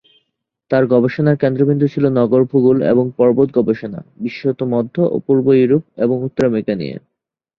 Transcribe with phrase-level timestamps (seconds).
[0.71, 6.15] তার গবেষণার কেন্দ্রবিন্দু ছিলো নগর ভূগোল এবং পর্বত গবেষণা, বিশেষত মধ্য ও পূর্ব ইউরোপ এবং
[6.27, 6.95] উত্তর আমেরিকা নিয়ে।